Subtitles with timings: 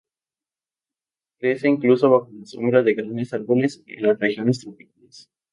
[1.37, 5.29] Crece incluso bajo la sombra de grandes árboles en las regiones tropicales.